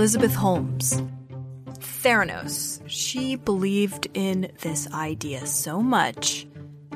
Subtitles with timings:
[0.00, 1.02] Elizabeth Holmes.
[1.78, 2.80] Theranos.
[2.86, 6.46] She believed in this idea so much,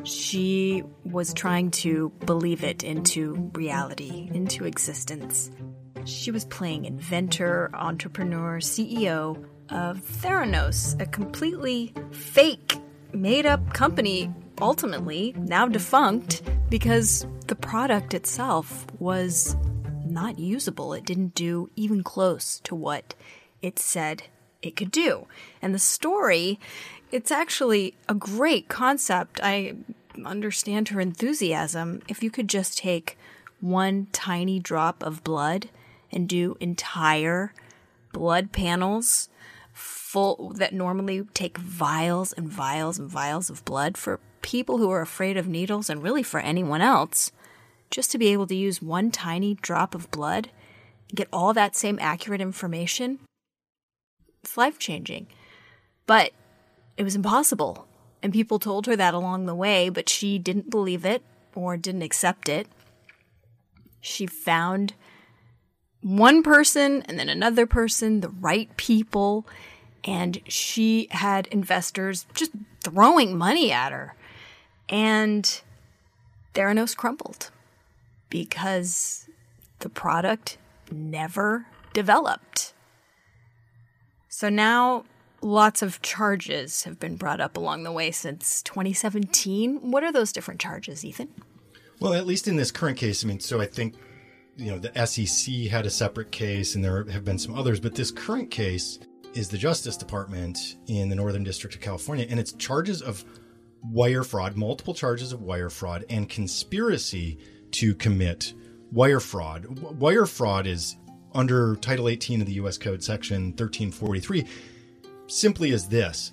[0.04, 5.50] she was trying to believe it into reality, into existence.
[6.06, 9.36] She was playing inventor, entrepreneur, CEO
[9.68, 12.78] of Theranos, a completely fake,
[13.12, 16.40] made up company, ultimately now defunct
[16.70, 19.58] because the product itself was
[20.14, 20.94] not usable.
[20.94, 23.14] It didn't do even close to what
[23.60, 24.24] it said
[24.62, 25.26] it could do.
[25.60, 26.58] And the story,
[27.12, 29.40] it's actually a great concept.
[29.42, 29.74] I
[30.24, 32.00] understand her enthusiasm.
[32.08, 33.18] If you could just take
[33.60, 35.68] one tiny drop of blood
[36.10, 37.52] and do entire
[38.12, 39.28] blood panels
[39.72, 45.00] full that normally take vials and vials and vials of blood for people who are
[45.00, 47.32] afraid of needles and really for anyone else
[47.90, 50.50] just to be able to use one tiny drop of blood
[51.08, 53.18] and get all that same accurate information,
[54.42, 55.26] it's life changing.
[56.06, 56.32] But
[56.96, 57.86] it was impossible.
[58.22, 61.22] And people told her that along the way, but she didn't believe it
[61.54, 62.66] or didn't accept it.
[64.00, 64.94] She found
[66.00, 69.46] one person and then another person, the right people,
[70.04, 72.50] and she had investors just
[72.82, 74.14] throwing money at her.
[74.88, 75.62] And
[76.54, 77.50] Theranos crumbled
[78.30, 79.28] because
[79.80, 80.58] the product
[80.90, 82.74] never developed.
[84.28, 85.04] So now
[85.40, 89.90] lots of charges have been brought up along the way since 2017.
[89.90, 91.28] What are those different charges, Ethan?
[92.00, 93.94] Well, at least in this current case, I mean, so I think,
[94.56, 97.94] you know, the SEC had a separate case and there have been some others, but
[97.94, 98.98] this current case
[99.34, 103.24] is the Justice Department in the Northern District of California, and it's charges of
[103.82, 107.38] wire fraud, multiple charges of wire fraud, and conspiracy
[107.74, 108.54] to commit
[108.92, 109.66] wire fraud.
[110.00, 110.96] Wire fraud is
[111.34, 112.78] under Title 18 of the U.S.
[112.78, 114.46] Code, Section 1343,
[115.26, 116.32] simply as this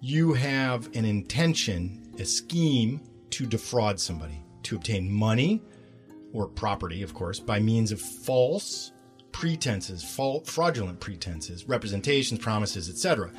[0.00, 5.62] you have an intention, a scheme to defraud somebody, to obtain money
[6.32, 8.92] or property, of course, by means of false
[9.32, 10.04] pretenses,
[10.44, 13.32] fraudulent pretenses, representations, promises, etc.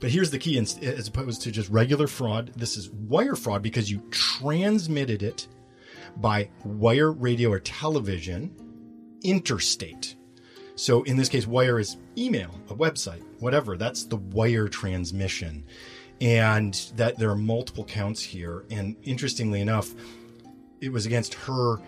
[0.00, 3.90] But here's the key as opposed to just regular fraud, this is wire fraud because
[3.90, 5.48] you transmitted it
[6.20, 8.54] by wire, radio, or television
[9.22, 10.16] interstate.
[10.76, 13.76] So in this case, wire is email, a website, whatever.
[13.76, 15.64] That's the wire transmission.
[16.20, 18.64] And that there are multiple counts here.
[18.70, 19.94] And interestingly enough,
[20.80, 21.78] it was against her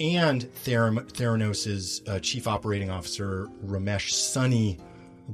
[0.00, 4.78] and Theranos's uh, chief operating officer, Ramesh Sunny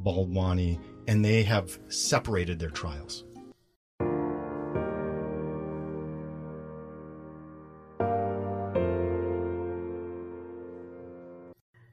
[0.02, 3.25] Balwani, and they have separated their trials.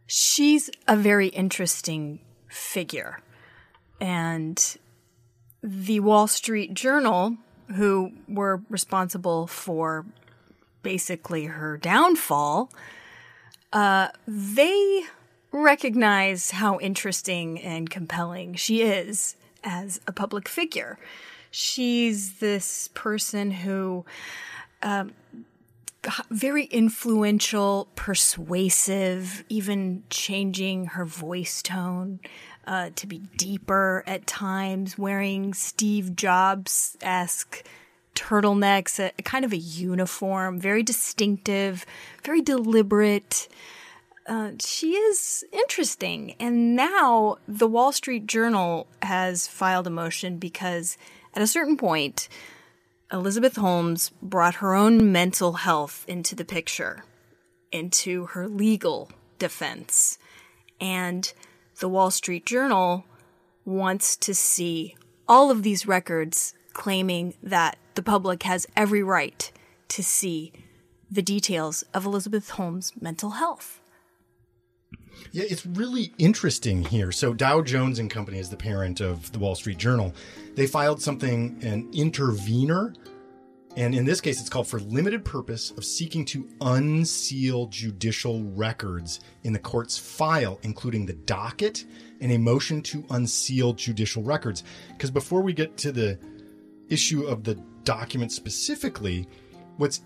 [0.08, 3.20] She's a very interesting figure.
[4.00, 4.78] And
[5.62, 7.38] the Wall Street Journal,
[7.76, 10.06] who were responsible for
[10.82, 12.72] basically her downfall,
[13.72, 15.04] uh, they
[15.52, 21.00] recognize how interesting and compelling she is as a public figure.
[21.50, 24.06] She's this person who
[24.82, 25.14] um,
[26.30, 32.20] very influential, persuasive, even changing her voice tone
[32.66, 37.64] uh, to be deeper at times, wearing Steve Jobs esque
[38.16, 41.86] turtlenecks, a, a, kind of a uniform, very distinctive,
[42.24, 43.48] very deliberate.
[44.28, 46.36] Uh, she is interesting.
[46.40, 50.98] And now the Wall Street Journal has filed a motion because
[51.34, 52.30] at a certain point,
[53.14, 57.04] Elizabeth Holmes brought her own mental health into the picture,
[57.72, 60.18] into her legal defense.
[60.82, 61.32] And
[61.80, 63.06] the Wall Street Journal
[63.66, 64.96] wants to see
[65.28, 69.52] all of these records claiming that the public has every right
[69.90, 70.52] to see
[71.12, 73.80] the details of Elizabeth Holmes' mental health.
[75.32, 77.12] Yeah, it's really interesting here.
[77.12, 80.14] So Dow Jones and Company is the parent of the Wall Street Journal.
[80.56, 82.94] They filed something, an intervener
[83.76, 89.20] and in this case, it's called for limited purpose of seeking to unseal judicial records
[89.44, 91.86] in the court's file, including the docket
[92.22, 94.64] and a motion to unseal judicial records.
[94.90, 96.20] Because before we get to the
[96.88, 99.28] issue of the document specifically,
[99.78, 100.02] what's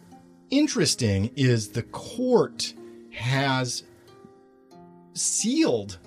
[0.50, 2.74] interesting is the court
[3.12, 3.84] has
[5.18, 6.00] sealed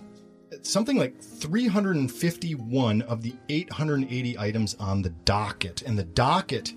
[0.63, 5.83] something like 351 of the 880 items on the docket.
[5.83, 6.73] And the docket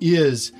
[0.00, 0.52] is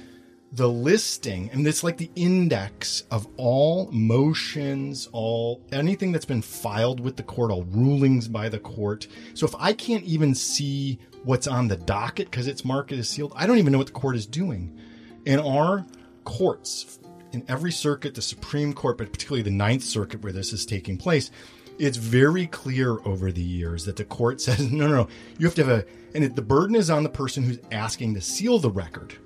[0.55, 7.01] the listing, and it's like the index of all motions, all anything that's been filed
[7.01, 9.07] with the court, all rulings by the court.
[9.33, 13.33] So if I can't even see what's on the docket because it's marked as sealed,
[13.35, 14.79] I don't even know what the court is doing.
[15.25, 15.87] In our
[16.25, 16.99] courts,
[17.33, 20.97] in every circuit, the Supreme Court, but particularly the Ninth Circuit where this is taking
[20.97, 21.31] place,
[21.79, 25.09] it's very clear over the years that the court says, no, no, no,
[25.39, 25.85] you have to have a,
[26.15, 29.17] and it, the burden is on the person who's asking to seal the record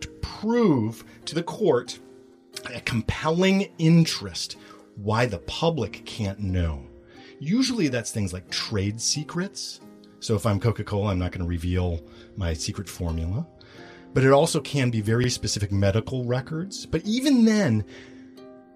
[0.00, 1.98] to prove to the court
[2.74, 4.56] a compelling interest
[4.96, 6.86] why the public can't know.
[7.40, 9.80] Usually that's things like trade secrets.
[10.20, 12.00] So if I'm Coca Cola, I'm not going to reveal
[12.36, 13.46] my secret formula.
[14.14, 16.86] But it also can be very specific medical records.
[16.86, 17.84] But even then,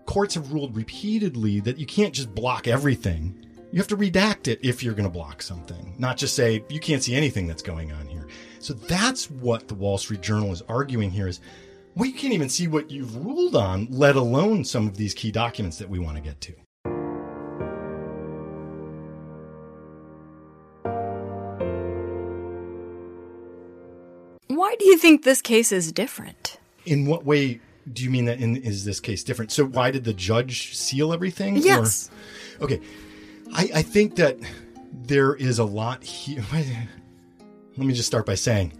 [0.04, 3.46] courts have ruled repeatedly that you can't just block everything.
[3.70, 6.80] You have to redact it if you're going to block something, not just say you
[6.80, 8.26] can't see anything that's going on here.
[8.60, 11.40] So that's what the Wall Street Journal is arguing here is
[11.96, 15.78] you can't even see what you've ruled on, let alone some of these key documents
[15.78, 16.54] that we want to get to.
[24.58, 26.58] Why do you think this case is different?
[26.84, 27.60] In what way
[27.92, 29.52] do you mean that in is this case different?
[29.52, 31.58] So why did the judge seal everything?
[31.58, 32.10] Yes.
[32.58, 32.80] Or, okay.
[33.54, 34.36] I, I think that
[34.92, 36.44] there is a lot here.
[36.52, 38.72] Let me just start by saying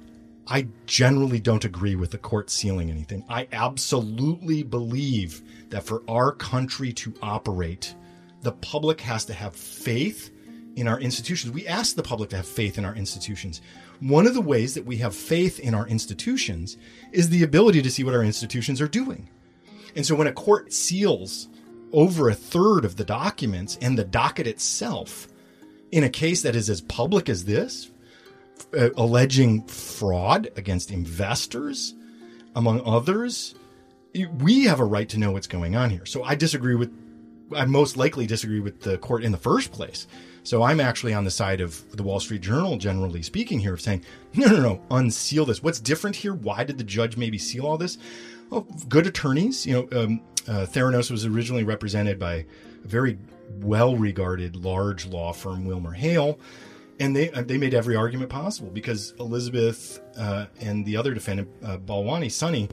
[0.48, 3.24] I generally don't agree with the court sealing anything.
[3.28, 7.94] I absolutely believe that for our country to operate,
[8.42, 10.32] the public has to have faith
[10.78, 11.52] in our institutions.
[11.52, 13.60] We ask the public to have faith in our institutions.
[14.00, 16.76] One of the ways that we have faith in our institutions
[17.12, 19.28] is the ability to see what our institutions are doing.
[19.96, 21.48] And so when a court seals
[21.92, 25.28] over a third of the documents and the docket itself
[25.90, 27.90] in a case that is as public as this,
[28.78, 31.94] uh, alleging fraud against investors,
[32.54, 33.54] among others,
[34.38, 36.06] we have a right to know what's going on here.
[36.06, 36.92] So I disagree with,
[37.54, 40.06] I most likely disagree with the court in the first place.
[40.42, 43.80] So I'm actually on the side of the Wall Street Journal, generally speaking, here of
[43.80, 44.04] saying,
[44.34, 45.62] no, no, no, unseal this.
[45.62, 46.32] What's different here?
[46.32, 47.98] Why did the judge maybe seal all this?
[48.48, 49.66] Well, good attorneys.
[49.66, 52.44] You know, um, uh, Theranos was originally represented by a
[52.84, 53.18] very
[53.60, 56.38] well-regarded large law firm, Wilmer Hale,
[57.00, 61.48] and they uh, they made every argument possible because Elizabeth uh, and the other defendant,
[61.62, 62.68] uh, Balwani, Sunny,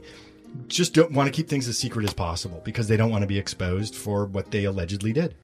[0.68, 3.26] just don't want to keep things as secret as possible because they don't want to
[3.26, 5.34] be exposed for what they allegedly did.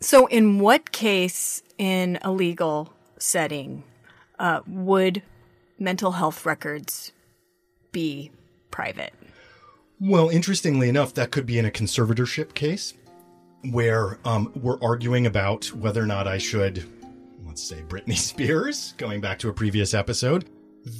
[0.00, 3.84] So, in what case in a legal setting
[4.38, 5.22] uh, would
[5.78, 7.12] mental health records
[7.90, 8.30] be
[8.70, 9.14] private?
[9.98, 12.92] Well, interestingly enough, that could be in a conservatorship case
[13.70, 16.86] where um, we're arguing about whether or not I should,
[17.46, 20.48] let's say, Britney Spears, going back to a previous episode.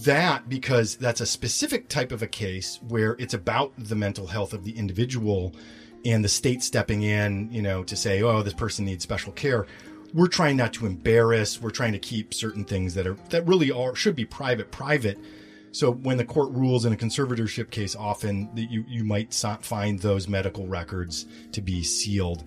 [0.02, 4.54] That because that's a specific type of a case where it's about the mental health
[4.54, 5.54] of the individual
[6.06, 9.66] and the state stepping in, you know, to say, oh, this person needs special care.
[10.12, 11.60] We're trying not to embarrass.
[11.60, 15.18] We're trying to keep certain things that are that really are should be private private.
[15.72, 19.98] So when the court rules in a conservatorship case, often that you you might find
[19.98, 22.44] those medical records to be sealed.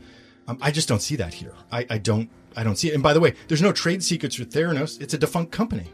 [0.47, 1.53] Um, I just don't see that here.
[1.71, 2.93] I, I don't I don't see it.
[2.93, 4.99] And by the way, there's no trade secrets for Theranos.
[5.01, 5.91] It's a defunct company.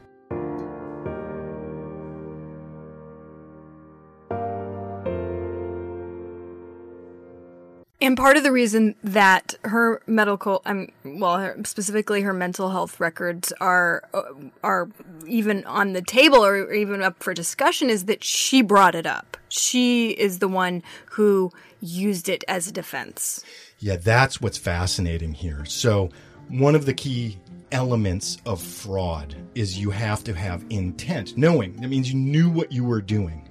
[7.99, 12.99] And part of the reason that her medical, um, well, her, specifically her mental health
[12.99, 14.23] records are uh,
[14.61, 14.89] are
[15.25, 19.37] even on the table or even up for discussion is that she brought it up.
[19.55, 20.81] She is the one
[21.11, 23.45] who used it as a defense.
[23.77, 25.63] Yeah, that's what's fascinating here.
[25.65, 26.09] So,
[26.47, 27.37] one of the key
[27.71, 31.75] elements of fraud is you have to have intent, knowing.
[31.77, 33.47] That means you knew what you were doing.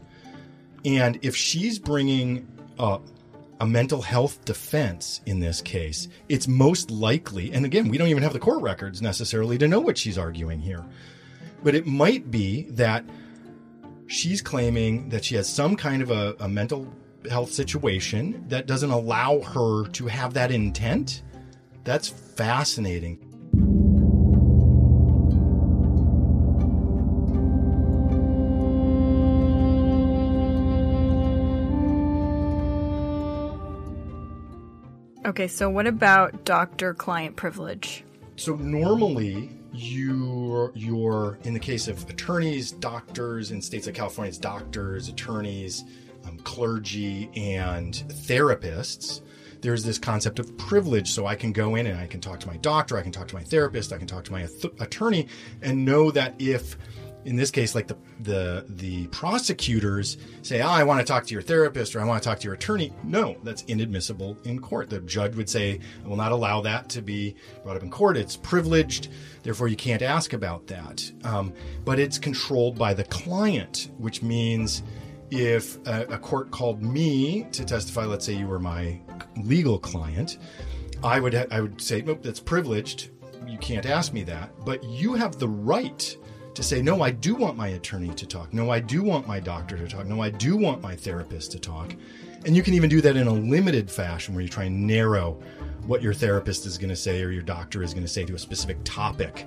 [0.84, 2.48] And if she's bringing
[2.80, 3.06] up
[3.60, 8.24] a mental health defense in this case, it's most likely, and again, we don't even
[8.24, 10.84] have the court records necessarily to know what she's arguing here,
[11.62, 13.04] but it might be that
[14.12, 16.86] she's claiming that she has some kind of a, a mental
[17.30, 21.22] health situation that doesn't allow her to have that intent
[21.84, 23.18] That's fascinating.
[35.24, 38.04] Okay, so what about doctor client privilege?
[38.36, 44.38] So normally you you're in the case of attorneys, doctors in states like California, it's
[44.38, 45.84] doctors, attorneys,
[46.26, 49.22] um, clergy, and therapists.
[49.60, 52.48] There's this concept of privilege, so I can go in and I can talk to
[52.48, 55.28] my doctor, I can talk to my therapist, I can talk to my th- attorney,
[55.62, 56.76] and know that if
[57.24, 61.32] in this case, like the the the prosecutors say, oh, I want to talk to
[61.32, 62.92] your therapist or I want to talk to your attorney.
[63.04, 64.90] No, that's inadmissible in court.
[64.90, 68.16] The judge would say, I will not allow that to be brought up in court.
[68.16, 69.08] It's privileged,
[69.42, 71.10] therefore you can't ask about that.
[71.24, 71.52] Um,
[71.84, 74.82] but it's controlled by the client, which means
[75.30, 79.00] if a, a court called me to testify, let's say you were my
[79.36, 80.38] legal client,
[81.02, 83.10] I would I would say, nope, that's privileged.
[83.46, 84.52] You can't ask me that.
[84.64, 86.16] But you have the right
[86.54, 88.52] to say, no, I do want my attorney to talk.
[88.52, 90.06] No, I do want my doctor to talk.
[90.06, 91.94] No, I do want my therapist to talk.
[92.44, 95.40] And you can even do that in a limited fashion where you try and narrow
[95.86, 98.34] what your therapist is going to say or your doctor is going to say to
[98.34, 99.46] a specific topic.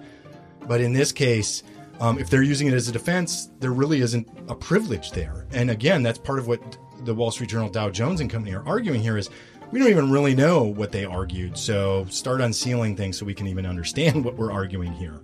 [0.68, 1.64] But in this case,
[2.00, 5.46] um, if they're using it as a defense, there really isn't a privilege there.
[5.52, 8.66] And again, that's part of what the Wall Street Journal, Dow Jones and Company are
[8.68, 9.30] arguing here is
[9.72, 11.58] we don't even really know what they argued.
[11.58, 15.22] So start unsealing things so we can even understand what we're arguing here.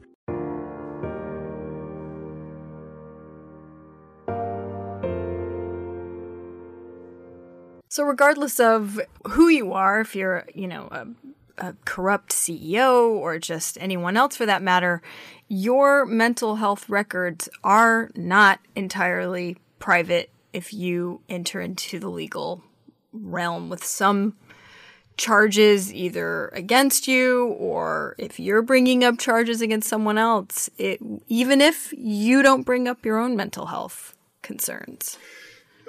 [7.91, 11.07] So, regardless of who you are, if you're, you know, a,
[11.57, 15.01] a, corrupt CEO or just anyone else for that matter,
[15.49, 22.63] your mental health records are not entirely private if you enter into the legal
[23.11, 24.37] realm with some
[25.17, 31.59] charges either against you or if you're bringing up charges against someone else, it, even
[31.59, 35.17] if you don't bring up your own mental health concerns.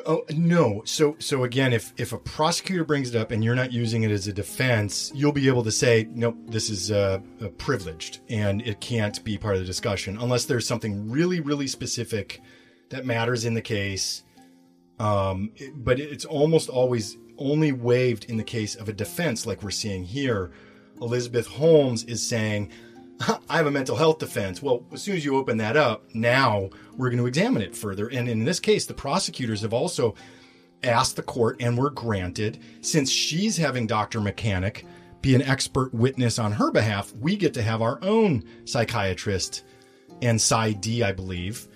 [0.07, 0.83] Oh no.
[0.85, 4.11] So so again, if if a prosecutor brings it up and you're not using it
[4.11, 8.63] as a defense, you'll be able to say, nope, this is uh, uh, privileged and
[8.63, 12.41] it can't be part of the discussion unless there's something really really specific
[12.91, 14.25] that matters in the case.
[14.99, 19.63] Um, it, but it's almost always only waived in the case of a defense, like
[19.63, 20.53] we're seeing here.
[21.01, 22.71] Elizabeth Holmes is saying,
[23.49, 24.63] I have a mental health defense.
[24.63, 28.09] Well, as soon as you open that up, now we're going to examine it further.
[28.09, 30.15] And in this case, the prosecutors have also
[30.83, 34.21] asked the court and were granted, since she's having Dr.
[34.21, 34.85] Mechanic
[35.21, 39.65] be an expert witness on her behalf, we get to have our own psychiatrist
[40.21, 41.69] and PsyD, I believe,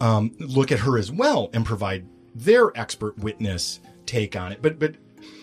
[0.00, 4.60] um, look at her as well and provide their expert witness take on it.
[4.60, 4.96] But but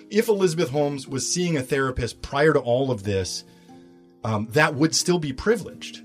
[0.09, 3.45] if Elizabeth Holmes was seeing a therapist prior to all of this,
[4.23, 6.03] um, that would still be privileged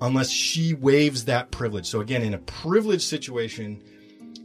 [0.00, 1.86] unless she waives that privilege.
[1.86, 3.82] So again, in a privileged situation,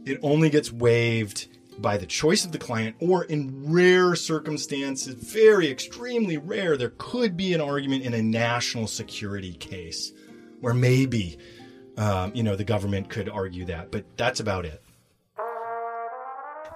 [0.04, 5.70] it only gets waived by the choice of the client or in rare circumstances, very
[5.70, 10.12] extremely rare, there could be an argument in a national security case
[10.60, 11.38] where maybe,
[11.96, 14.81] um, you know, the government could argue that, but that's about it.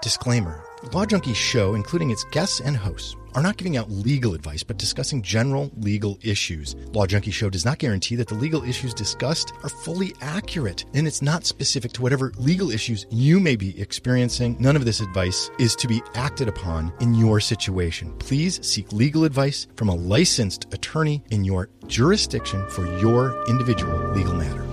[0.07, 4.63] Disclaimer Law Junkie show, including its guests and hosts, are not giving out legal advice,
[4.63, 6.77] but discussing general legal issues.
[6.93, 11.09] Law Junkie Show does not guarantee that the legal issues discussed are fully accurate, and
[11.09, 14.57] it's not specific to whatever legal issues you may be experiencing.
[14.61, 18.17] None of this advice is to be acted upon in your situation.
[18.19, 24.35] Please seek legal advice from a licensed attorney in your jurisdiction for your individual legal
[24.35, 24.66] matter.